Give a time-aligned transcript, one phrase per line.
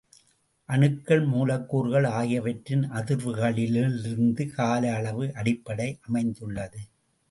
[0.69, 6.81] அணுக்கள், மூலக்கூறுகள் ஆகியவற்றின்அதிர்வுகளிலிருந்து காலஅளவு அடிப்படை அமைந்துள்ளது.